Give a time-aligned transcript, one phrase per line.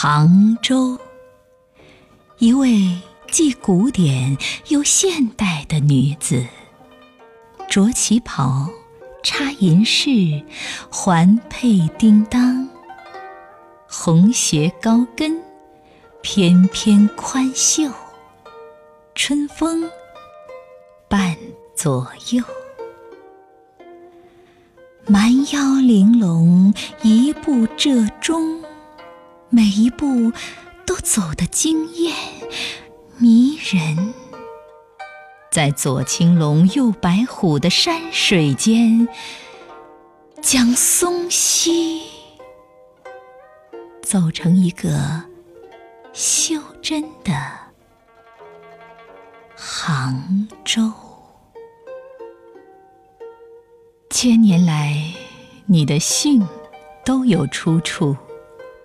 [0.00, 0.96] 杭州，
[2.38, 3.00] 一位
[3.32, 4.38] 既古典
[4.68, 6.46] 又现代的女子，
[7.68, 8.70] 着旗袍，
[9.24, 10.44] 插银饰，
[10.88, 12.68] 环佩叮当，
[13.88, 15.42] 红鞋高跟，
[16.22, 17.90] 翩翩宽袖，
[19.16, 19.90] 春风
[21.08, 21.36] 伴
[21.74, 22.44] 左右，
[25.08, 28.62] 蛮腰玲珑，一步折中。
[29.50, 30.32] 每一步
[30.86, 32.14] 都走得惊艳
[33.16, 34.12] 迷人，
[35.50, 39.08] 在左青龙右白虎的山水间，
[40.42, 42.02] 将松溪
[44.02, 45.24] 走成一个
[46.12, 47.32] 袖珍的
[49.56, 50.92] 杭州。
[54.10, 54.94] 千年来，
[55.66, 56.46] 你的姓
[57.02, 58.14] 都有出处。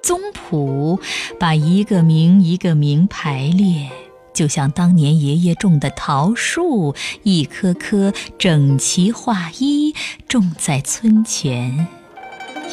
[0.03, 0.99] 宗谱
[1.39, 3.89] 把一个名一个名排列，
[4.33, 9.95] 就像当年爷爷种的桃树，一棵棵整齐划一
[10.27, 11.87] 种在村前，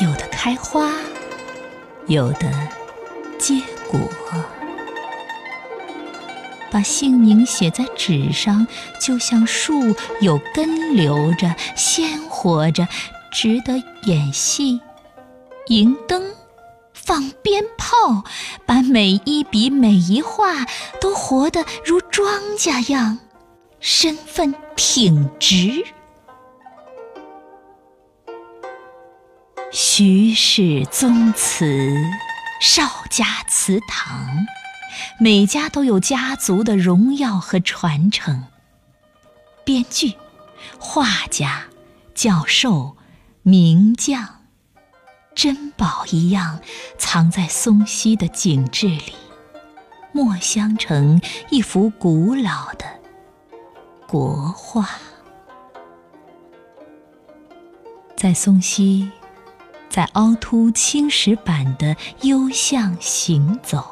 [0.02, 0.90] 有的开花，
[2.08, 2.50] 有的
[3.38, 4.00] 结果。
[6.72, 8.66] 把姓名写在纸上，
[9.00, 12.88] 就像树有根留着，鲜活着，
[13.30, 14.80] 值得演戏、
[15.68, 16.20] 迎灯。
[17.10, 18.22] 放鞭炮，
[18.64, 20.64] 把每一笔每一画
[21.00, 23.18] 都活得如庄稼样，
[23.80, 25.84] 身份挺直。
[29.72, 31.92] 徐氏宗祠，
[32.60, 34.24] 邵家祠堂，
[35.18, 38.44] 每家都有家族的荣耀和传承。
[39.64, 40.14] 编剧、
[40.78, 41.64] 画家、
[42.14, 42.96] 教授、
[43.42, 44.39] 名将。
[45.42, 46.60] 珍宝一样
[46.98, 49.14] 藏在松溪的景致里，
[50.12, 52.84] 墨香成一幅古老的
[54.06, 54.86] 国画。
[58.14, 59.10] 在松溪，
[59.88, 63.82] 在凹凸青石板的幽巷行走，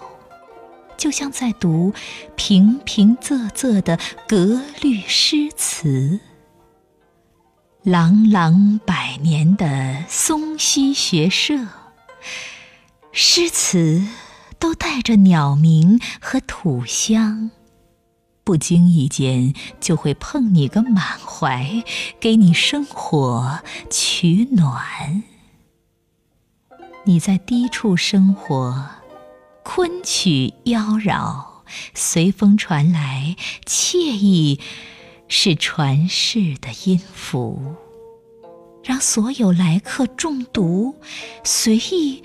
[0.99, 1.95] 就像在读
[2.37, 6.21] 平平仄仄的格律诗词。
[7.91, 11.69] 朗朗百年的松溪学社，
[13.13, 14.07] 诗词
[14.59, 17.51] 都带着鸟鸣和土香，
[18.45, 21.83] 不经意间就会碰你个满怀，
[22.21, 25.23] 给你生火取暖。
[27.07, 28.87] 你在低处生活，
[29.63, 31.63] 昆曲妖娆，
[31.95, 33.35] 随风传来，
[33.65, 34.61] 惬意。
[35.29, 37.61] 是传世的音符，
[38.83, 40.95] 让所有来客中毒，
[41.45, 42.23] 随意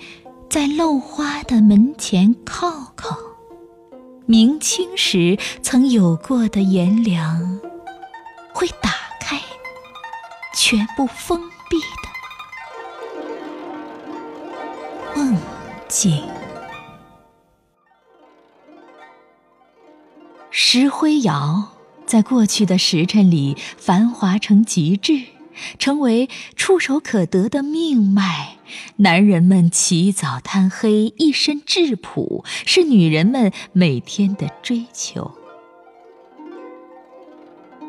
[0.48, 3.16] 在漏花的门前靠靠。
[4.26, 7.60] 明清时曾有过的炎凉，
[8.54, 8.90] 会打
[9.20, 9.38] 开，
[10.54, 11.38] 全部封
[11.68, 12.08] 闭的
[15.14, 15.36] 梦
[15.88, 16.24] 境。
[20.50, 21.73] 石灰窑。
[22.06, 25.22] 在过去的时辰里，繁华成极致，
[25.78, 28.56] 成为触手可得的命脉。
[28.96, 35.32] 男人们起早贪黑，一身质朴，是女人们每天的追求。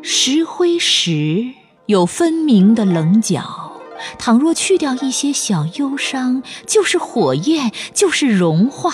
[0.02, 1.54] 石灰石
[1.88, 3.82] 有分明的棱角，
[4.20, 8.94] 倘若去掉一些小忧伤，就是火焰，就是融化。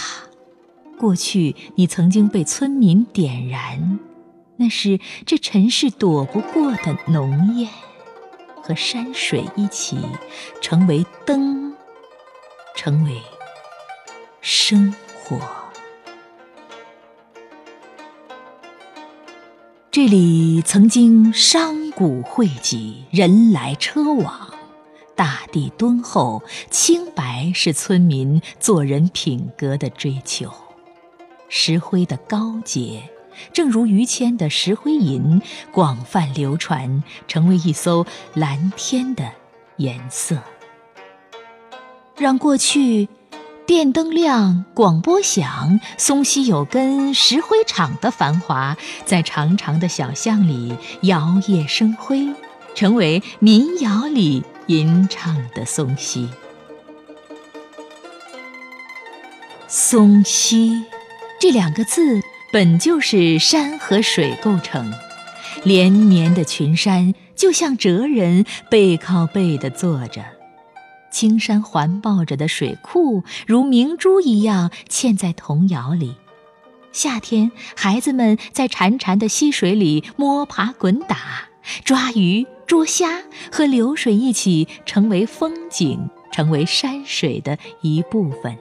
[0.98, 4.00] 过去，你曾经被村民点燃。
[4.58, 7.70] 那是这尘世躲不过的浓烟，
[8.62, 9.98] 和山水一起，
[10.62, 11.76] 成为灯，
[12.76, 13.20] 成为
[14.42, 15.40] 生活。
[19.90, 24.54] 这里曾经商贾汇集，人来车往，
[25.16, 30.50] 大地敦厚，清白是村民做人品格的追求，
[31.50, 33.10] 石灰的高洁。
[33.54, 35.42] 正如于谦的石灰吟
[35.72, 39.32] 广泛流传，成为一艘蓝天的
[39.78, 40.38] 颜色，
[42.18, 43.10] 让过去
[43.66, 52.34] 电灯亮、广播响、松溪有根石灰厂的繁华，在长长的小巷里摇曳生辉，
[52.76, 56.30] 成为民谣里吟唱的松溪。
[59.68, 60.84] 松溪
[61.40, 62.22] 这两个字。
[62.52, 64.94] 本就是山和水构成，
[65.64, 70.22] 连绵的群山就像哲人背靠背的坐着，
[71.10, 76.16] 青山环抱着的水库，如明珠一样嵌在童谣里。
[76.92, 81.18] 夏天，孩子们在潺潺的溪水里摸爬滚打，
[81.86, 88.58] 抓鱼、捉虾，和流水一起成为风景，成为山水的一部分。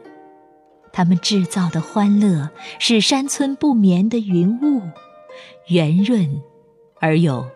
[0.93, 4.83] 他们制造的欢乐，是山村不眠的云雾，
[5.69, 6.43] 圆润
[7.01, 7.47] 而又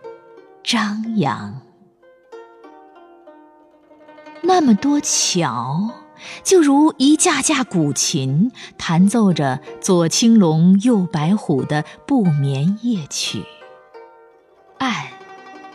[0.63, 1.61] 张扬。
[4.41, 5.89] 那么多桥，
[6.43, 13.43] 就如一架架古琴，弹奏着左青龙右白虎的不眠夜曲。
[14.77, 15.07] 岸，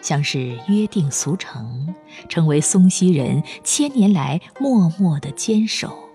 [0.01, 1.95] 像是约定俗成，
[2.29, 6.10] 成为松溪人千年来默默的坚守。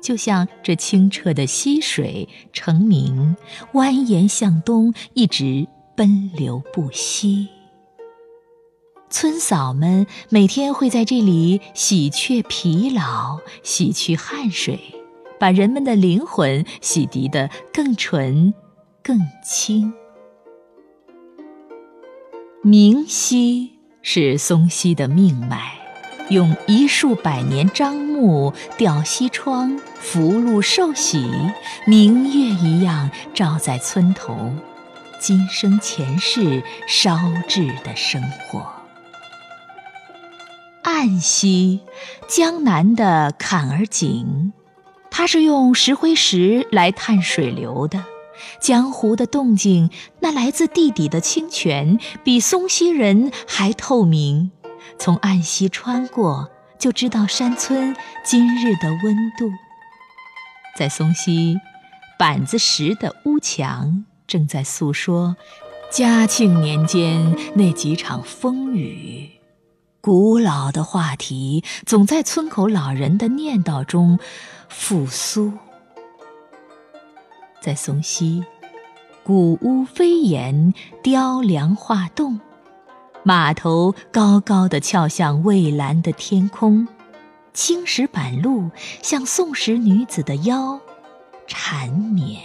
[0.00, 3.36] 就像这清澈的溪水，澄明
[3.72, 5.66] 蜿蜒向东，一直
[5.96, 7.48] 奔流不息。
[9.10, 14.78] 村嫂们每天会在这里洗却疲劳，洗去汗水，
[15.40, 18.52] 把人们的灵魂洗涤得更纯、
[19.02, 19.92] 更清。
[22.62, 25.78] 明溪是松溪的命脉，
[26.30, 31.26] 用一树百年樟木吊西窗，福禄寿喜，
[31.86, 34.52] 明月一样照在村头，
[35.18, 38.66] 今生前世烧制的生活。
[40.82, 41.80] 岸溪，
[42.28, 44.52] 江南的坎儿井，
[45.10, 48.04] 它是用石灰石来探水流的。
[48.60, 49.90] 江湖的动静，
[50.20, 54.52] 那来自地底的清泉，比松溪人还透明。
[54.98, 59.50] 从岸溪穿过，就知道山村今日的温度。
[60.76, 61.58] 在松溪，
[62.18, 65.36] 板子石的屋墙正在诉说
[65.90, 69.30] 嘉庆年间那几场风雨。
[70.00, 74.18] 古老的话题总在村口老人的念叨中
[74.68, 75.52] 复苏。
[77.60, 78.44] 在松溪，
[79.24, 80.72] 古屋飞檐，
[81.02, 82.38] 雕梁画栋，
[83.28, 86.88] 码头高高的翘向蔚蓝的天空，
[87.52, 88.70] 青石板路
[89.02, 90.80] 像宋时女子的腰，
[91.46, 92.40] 缠绵。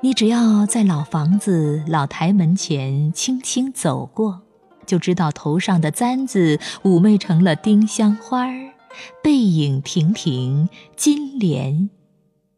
[0.00, 4.42] 你只要在老房子、老台门前轻轻走过。
[4.86, 8.74] 就知道头上的簪子妩媚成了丁香花儿，
[9.20, 11.90] 背影亭亭，金莲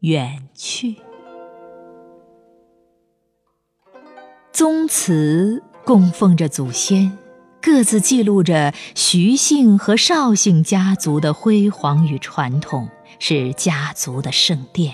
[0.01, 0.97] 远去。
[4.53, 7.17] 宗祠供奉着祖先，
[7.61, 12.89] 各自记录着徐姓和邵姓家族的辉煌与传统，
[13.19, 14.93] 是家族的圣殿。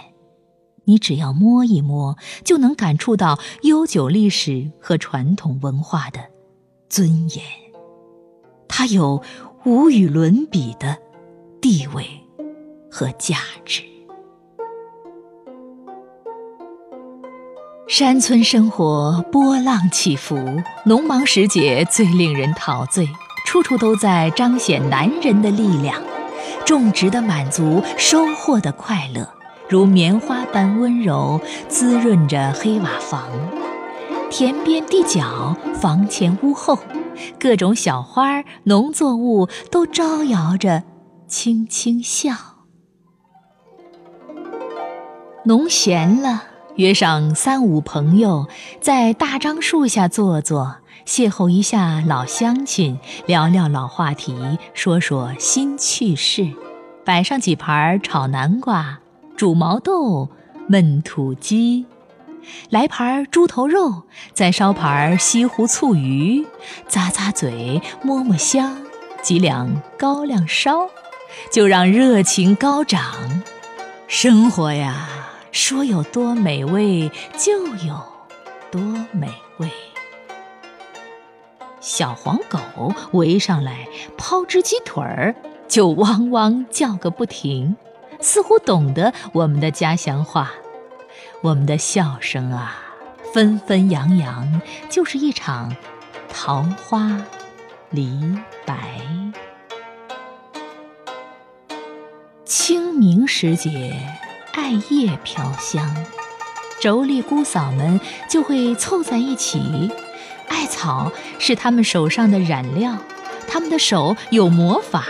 [0.86, 6.20] 你只要摸一摸，就能感触到悠久历史和传统文化的。
[6.90, 7.44] 尊严，
[8.70, 9.22] 它有
[9.66, 10.98] 无与伦比的
[11.62, 12.08] 地位
[12.90, 13.84] 和价值。
[17.88, 20.38] 山村生活波浪起伏，
[20.84, 23.08] 农忙时节最令人陶醉，
[23.46, 26.02] 处处都在彰显男人的力量。
[26.66, 29.30] 种植的满足，收获的快乐，
[29.70, 31.40] 如棉花般温柔，
[31.70, 33.30] 滋润着黑瓦房。
[34.30, 36.78] 田边地角，房前屋后，
[37.40, 40.84] 各种小花、农作物都招摇着，
[41.26, 42.34] 轻轻笑。
[45.46, 46.44] 农闲了，
[46.78, 48.48] 约上三五朋友，
[48.80, 50.76] 在大樟树下坐坐，
[51.08, 56.48] 邂逅一下老乡亲，聊聊老话题，说说新趣事，
[57.04, 59.00] 摆上几盘炒南瓜、
[59.36, 60.30] 煮毛豆、
[60.70, 61.88] 焖土鸡。
[62.70, 64.04] 来盘猪头肉，
[64.34, 66.46] 再烧盘西湖醋鱼，
[66.88, 68.78] 咂咂嘴，摸摸香，
[69.24, 70.88] 几两高粱烧，
[71.52, 73.02] 就让热情高涨。
[74.08, 75.10] 生活呀，
[75.60, 78.00] 说有多美味，就有
[78.70, 78.80] 多
[79.12, 79.68] 美味。
[81.82, 85.36] 小黄狗围上来，抛只鸡腿儿，
[85.68, 87.76] 就汪汪叫个不停，
[88.22, 90.52] 似乎懂得我们的家乡话。
[91.42, 92.80] 我们的笑声啊，
[93.34, 94.62] 纷纷扬扬，
[94.92, 95.76] 就是一场
[96.32, 97.20] 桃花
[97.90, 99.02] 离白。
[102.46, 104.00] 清明时节，
[104.58, 105.96] 艾叶飘香，
[106.82, 109.92] 妯娌姑嫂们就会凑在一起。
[110.48, 112.98] 艾草是他们手上的染料，
[113.48, 115.06] 他们的手有魔法，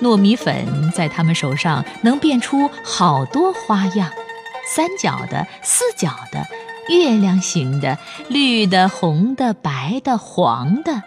[0.00, 4.10] 糯米粉在他们手上能变出好多花样。
[4.66, 6.44] 三角的、四角的、
[6.88, 7.96] 月亮形的、
[8.28, 11.04] 绿的、红的、白的、黄的，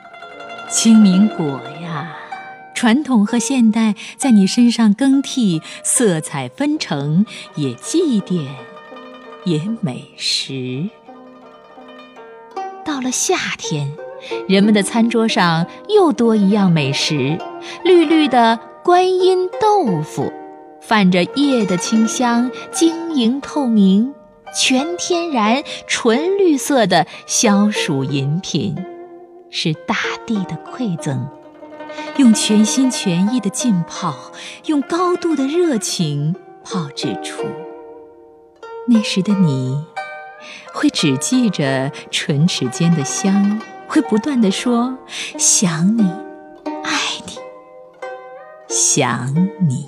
[0.72, 1.75] 清明果呀，
[2.76, 8.46] 传统和现代在你身上更替，色彩纷呈，也祭奠，
[9.46, 10.90] 也美食。
[12.84, 13.92] 到了夏天，
[14.48, 17.40] 人们的餐桌上又多一样美食——
[17.84, 20.32] 绿绿的观音豆腐，
[20.82, 24.14] 泛着叶的清香，晶莹透明，
[24.56, 28.76] 全天然、纯绿色的消暑饮品，
[29.50, 29.96] 是大
[30.28, 31.28] 地的馈赠。
[32.18, 34.32] 用全心全意的浸泡，
[34.66, 37.44] 用高度的热情泡制出。
[38.88, 39.84] 那时的你，
[40.74, 44.98] 会只记着唇齿间的香，会不断的说
[45.38, 46.04] 想你，
[46.84, 46.92] 爱
[47.26, 47.34] 你，
[48.68, 49.34] 想
[49.68, 49.88] 你。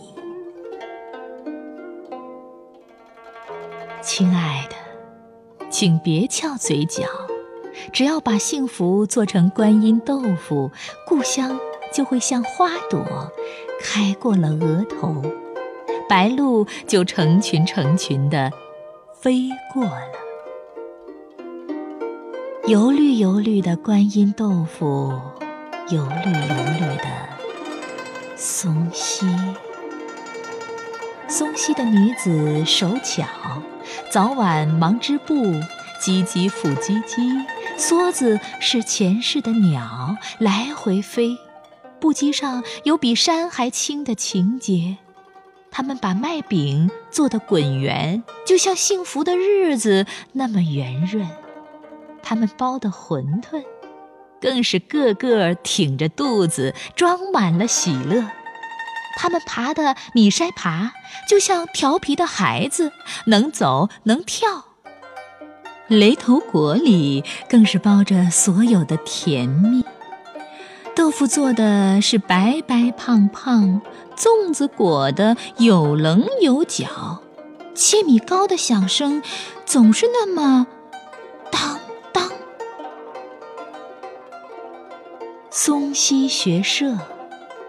[4.02, 7.04] 亲爱的，请别翘嘴角，
[7.94, 10.72] 只要把幸福做成观音豆腐，
[11.06, 11.60] 故乡。
[11.98, 13.32] 就会像花朵
[13.82, 15.20] 开过了额头，
[16.08, 18.51] 白鹭就成群成群的
[19.20, 20.12] 飞过了。
[22.68, 25.12] 油绿油绿的观音豆腐，
[25.89, 27.06] 油绿油绿的
[28.36, 29.25] 松溪。
[31.27, 33.25] 松溪的女子手巧，
[34.12, 35.34] 早晚忙织布，
[36.00, 37.44] 唧唧复唧唧。
[37.75, 41.36] 梭子是前世的鸟，来回飞。
[42.00, 44.98] 布机上有比山还轻的情节，
[45.72, 51.27] 他们把麦饼做得滚圆，就像幸福的日子那么圆润。
[52.22, 53.63] 他们包的馄饨，
[54.39, 58.24] 更是个个挺着肚子，装满了喜乐。
[59.16, 60.92] 他们爬的米筛爬，
[61.27, 62.92] 就像调皮的孩子，
[63.25, 64.66] 能走能跳。
[65.88, 69.84] 雷头果里更是包着所有的甜蜜。
[71.08, 73.82] 豆腐做的是白白胖胖，
[74.18, 77.22] 粽子裹的有棱有角，
[77.74, 79.24] 切米糕的响声
[79.66, 80.68] 总是那么
[81.50, 81.80] 当
[82.12, 82.30] 当。
[85.50, 86.98] 松溪学社，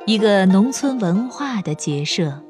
[0.04, 2.42] 一个农村文化的结社，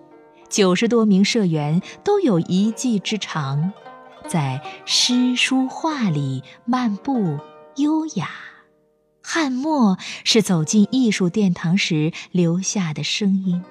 [0.49, 3.75] 九十多名社员都有一技之长，
[4.27, 7.37] 在诗书画里漫步
[7.77, 8.31] 优雅。
[9.31, 13.63] 汉墨是走进艺术殿堂时留下的声音，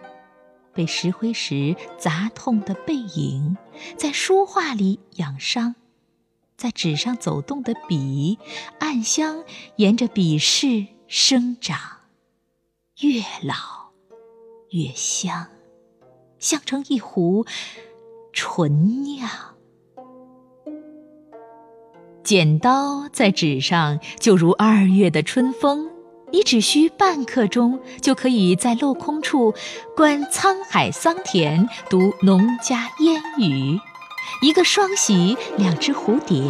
[0.71, 3.57] 被石灰石砸痛的背影，
[3.97, 5.73] 在书画里养伤，
[6.57, 8.37] 在纸上走动的笔，
[8.77, 9.43] 暗香
[9.77, 11.79] 沿着笔势生长，
[12.99, 13.93] 越老
[14.69, 15.47] 越香，
[16.37, 17.47] 香成一壶
[18.31, 19.56] 醇酿。
[22.27, 25.87] 剪刀在纸上就如二月的春风，
[26.29, 29.53] 你只需半刻钟，就可以在镂空处
[29.95, 33.79] 观沧海桑田，读农家烟雨。
[34.41, 36.43] 一个双喜，两只蝴蝶，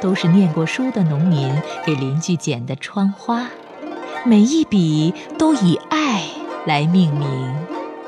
[0.00, 3.48] 都是念过书的农民给邻居剪的窗花。
[4.24, 6.24] 每一笔都以爱
[6.66, 7.54] 来命名，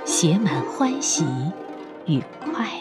[0.05, 1.25] 写满欢喜
[2.07, 2.78] 与快乐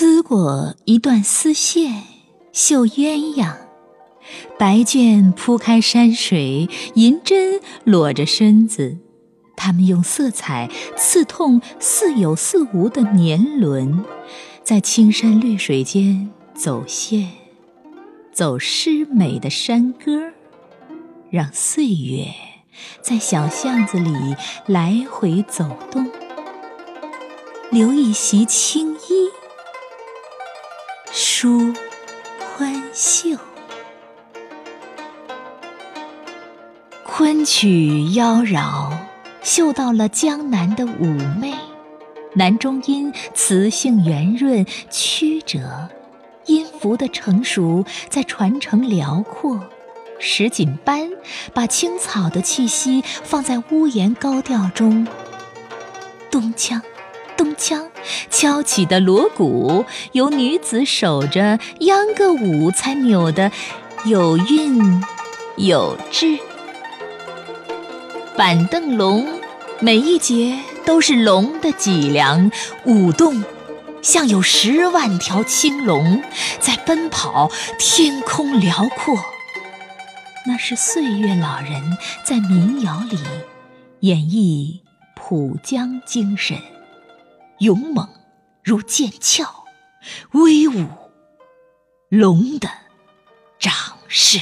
[0.00, 2.04] 撕过一段丝线，
[2.52, 3.52] 绣鸳鸯，
[4.56, 8.98] 白绢铺开山水，银针裸着身子。
[9.56, 14.04] 他们用色彩刺痛似有似无的年轮，
[14.62, 17.30] 在青山绿水间走线，
[18.32, 20.30] 走诗美的山歌，
[21.28, 22.28] 让岁月
[23.02, 24.36] 在小巷子里
[24.68, 26.08] 来回走动，
[27.72, 29.37] 留一袭青衣。
[31.40, 31.72] 舒
[32.56, 33.38] 宽袖，
[37.04, 38.90] 昆曲妖娆，
[39.40, 41.54] 嗅到了江南的妩媚。
[42.34, 45.88] 男中音磁性圆润曲折，
[46.46, 49.62] 音符的成熟在传承辽阔。
[50.18, 51.08] 石锦班
[51.54, 55.06] 把青草的气息放在屋檐高调中，
[56.32, 56.82] 东腔。
[57.38, 57.88] 东腔
[58.28, 63.50] 敲起的锣鼓，由女子守着秧歌舞才扭得
[64.04, 65.02] 有韵
[65.56, 66.38] 有致。
[68.36, 69.26] 板凳龙，
[69.80, 72.50] 每一节都是龙的脊梁，
[72.84, 73.42] 舞动
[74.02, 76.22] 像有十万条青龙
[76.60, 79.16] 在奔跑，天空辽阔。
[80.46, 83.18] 那是岁月老人在民谣里
[84.00, 84.80] 演绎
[85.14, 86.56] 浦江精神。
[87.58, 88.08] 勇猛
[88.62, 89.44] 如剑鞘，
[90.32, 90.86] 威武
[92.08, 92.68] 龙的
[93.58, 93.72] 掌
[94.06, 94.38] 势。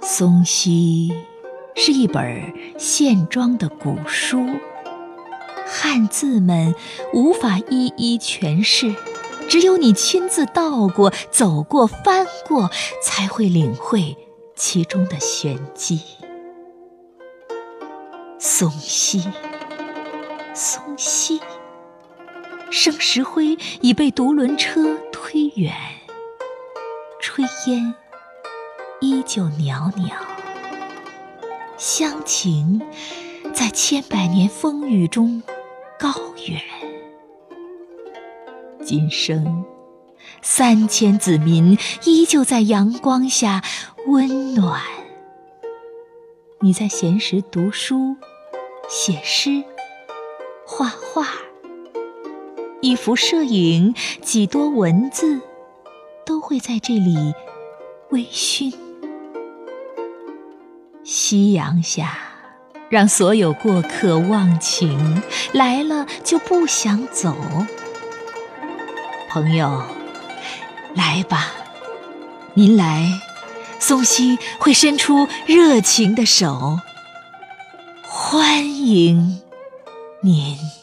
[0.00, 1.12] 松溪
[1.76, 4.46] 是一本线装的古书，
[5.66, 6.74] 汉字们
[7.12, 8.94] 无法一一诠释，
[9.48, 12.70] 只有你亲自到过、走过、翻过，
[13.02, 14.16] 才会领会
[14.56, 16.00] 其中的玄机。
[18.38, 19.22] 松溪，
[20.54, 21.40] 松溪，
[22.70, 25.74] 生石灰已被独轮车推远，
[27.22, 27.94] 炊烟
[29.00, 30.10] 依旧袅袅，
[31.76, 32.82] 乡情
[33.54, 35.42] 在千百年风雨中
[35.98, 36.10] 高
[36.48, 36.60] 远。
[38.84, 39.64] 今生
[40.42, 43.62] 三千子民依旧在阳光下
[44.06, 44.82] 温暖。
[46.60, 48.16] 你在闲时读书。
[48.92, 49.62] 写诗、
[50.72, 51.26] 画画，
[52.80, 55.40] 一幅摄影，几多文字，
[56.24, 57.34] 都会在这里
[58.10, 58.72] 微醺。
[61.02, 62.16] 夕阳下，
[62.88, 65.20] 让所有过客忘情，
[65.52, 67.34] 来了就不想走。
[69.28, 69.82] 朋友，
[70.94, 71.48] 来吧，
[72.54, 73.10] 您来，
[73.80, 76.78] 松溪会伸出热情的手。
[78.04, 79.40] 欢迎
[80.22, 80.79] 您。